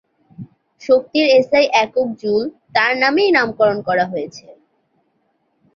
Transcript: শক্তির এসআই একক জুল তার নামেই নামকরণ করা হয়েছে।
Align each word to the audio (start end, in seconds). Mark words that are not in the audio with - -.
শক্তির 0.81 1.25
এসআই 1.37 1.65
একক 1.83 2.07
জুল 2.21 2.43
তার 2.75 2.91
নামেই 3.03 3.29
নামকরণ 3.37 3.77
করা 3.87 4.05
হয়েছে। 4.11 4.45